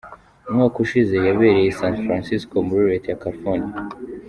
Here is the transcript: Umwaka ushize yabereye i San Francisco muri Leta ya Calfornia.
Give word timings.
Umwaka 0.49 0.77
ushize 0.85 1.15
yabereye 1.27 1.67
i 1.71 1.77
San 1.79 1.93
Francisco 2.03 2.55
muri 2.67 2.83
Leta 2.91 3.07
ya 3.09 3.19
Calfornia. 3.23 3.77